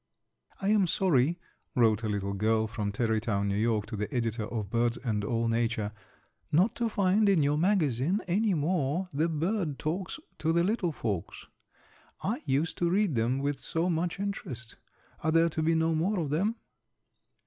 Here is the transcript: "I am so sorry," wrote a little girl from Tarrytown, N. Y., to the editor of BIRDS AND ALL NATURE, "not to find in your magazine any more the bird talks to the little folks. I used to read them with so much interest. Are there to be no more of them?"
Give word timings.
"I 0.59 0.69
am 0.69 0.87
so 0.87 1.05
sorry," 1.09 1.37
wrote 1.75 2.01
a 2.01 2.09
little 2.09 2.33
girl 2.33 2.65
from 2.65 2.91
Tarrytown, 2.91 3.51
N. 3.51 3.69
Y., 3.71 3.81
to 3.85 3.95
the 3.95 4.11
editor 4.11 4.45
of 4.45 4.71
BIRDS 4.71 4.97
AND 4.97 5.23
ALL 5.23 5.47
NATURE, 5.47 5.91
"not 6.51 6.73
to 6.77 6.89
find 6.89 7.29
in 7.29 7.43
your 7.43 7.59
magazine 7.59 8.19
any 8.27 8.55
more 8.55 9.09
the 9.13 9.29
bird 9.29 9.77
talks 9.77 10.19
to 10.39 10.51
the 10.51 10.63
little 10.63 10.91
folks. 10.91 11.45
I 12.23 12.41
used 12.47 12.79
to 12.79 12.89
read 12.89 13.13
them 13.13 13.37
with 13.37 13.59
so 13.59 13.91
much 13.91 14.19
interest. 14.19 14.75
Are 15.23 15.31
there 15.31 15.49
to 15.49 15.61
be 15.61 15.75
no 15.75 15.93
more 15.93 16.17
of 16.17 16.31
them?" 16.31 16.55